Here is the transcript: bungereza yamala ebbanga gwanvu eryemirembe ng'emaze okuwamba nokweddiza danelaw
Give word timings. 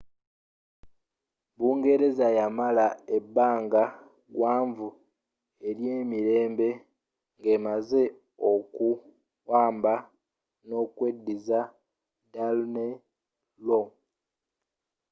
bungereza 1.57 2.27
yamala 2.37 2.85
ebbanga 3.17 3.83
gwanvu 4.33 4.87
eryemirembe 5.69 6.69
ng'emaze 7.39 8.03
okuwamba 8.51 9.93
nokweddiza 10.67 11.59
danelaw 12.33 13.85